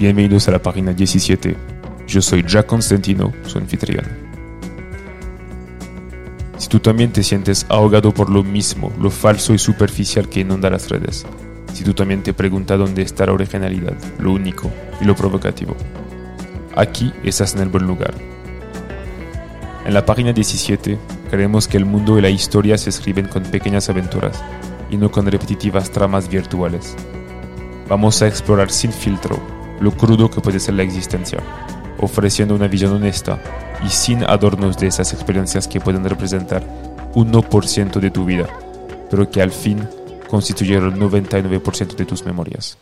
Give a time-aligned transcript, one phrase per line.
[0.00, 1.54] Bienvenidos a la página 17.
[2.06, 4.06] Yo soy Jack Constantino, su anfitrión.
[6.56, 10.70] Si tú también te sientes ahogado por lo mismo, lo falso y superficial que inunda
[10.70, 11.26] las redes,
[11.74, 14.70] si tú también te preguntas dónde está la originalidad, lo único
[15.02, 15.76] y lo provocativo,
[16.74, 18.14] aquí estás en el buen lugar.
[19.84, 20.96] En la página 17
[21.30, 24.42] creemos que el mundo y la historia se escriben con pequeñas aventuras
[24.90, 26.96] y no con repetitivas tramas virtuales.
[27.86, 31.40] Vamos a explorar sin filtro lo crudo que puede ser la existencia,
[31.98, 33.40] ofreciendo una visión honesta
[33.84, 36.62] y sin adornos de esas experiencias que pueden representar
[37.14, 38.46] 1% de tu vida,
[39.10, 39.88] pero que al fin
[40.28, 42.78] constituyeron el 99% de tus memorias.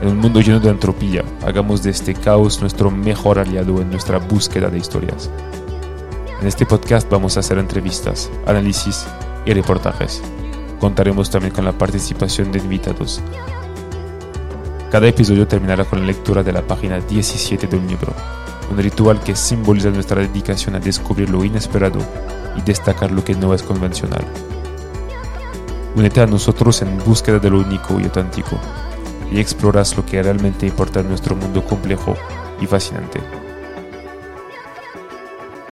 [0.00, 4.18] En un mundo lleno de entropía, hagamos de este caos nuestro mejor aliado en nuestra
[4.18, 5.30] búsqueda de historias.
[6.40, 9.06] En este podcast vamos a hacer entrevistas, análisis
[9.44, 10.22] y reportajes.
[10.80, 13.20] Contaremos también con la participación de invitados.
[14.90, 18.12] Cada episodio terminará con la lectura de la página 17 de un libro,
[18.72, 22.00] un ritual que simboliza nuestra dedicación a descubrir lo inesperado
[22.56, 24.24] y destacar lo que no es convencional.
[25.94, 28.58] Únete a nosotros en búsqueda de lo único y auténtico
[29.30, 32.16] y exploras lo que realmente importa en nuestro mundo complejo
[32.60, 33.20] y fascinante.